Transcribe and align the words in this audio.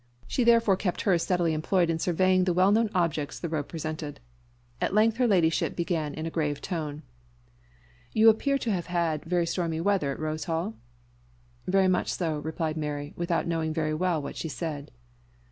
She 0.25 0.43
therefore 0.43 0.77
kept 0.77 1.01
hers 1.01 1.21
steadily 1.21 1.53
employed 1.53 1.91
in 1.91 1.99
surveying 1.99 2.45
the 2.45 2.53
well 2.55 2.71
known 2.71 2.89
objects 2.95 3.37
the 3.39 3.49
road 3.49 3.67
presented. 3.69 4.19
At 4.81 4.95
length 4.95 5.17
her 5.17 5.27
Ladyship 5.27 5.75
began 5.75 6.15
in 6.15 6.25
a 6.25 6.31
grave 6.31 6.59
tone. 6.59 7.03
"You 8.11 8.27
appear 8.29 8.57
to 8.57 8.71
have 8.71 8.87
had 8.87 9.23
very 9.25 9.45
stormy 9.45 9.79
weather 9.79 10.11
at 10.11 10.19
Rose 10.19 10.45
Hall?" 10.45 10.73
"Very 11.67 11.87
much 11.87 12.11
so," 12.13 12.39
replied 12.39 12.77
Mary, 12.77 13.13
without 13.15 13.45
knowing 13.45 13.75
very 13.75 13.93
well 13.93 14.19
what 14.19 14.35
she 14.35 14.49
said. 14.49 14.89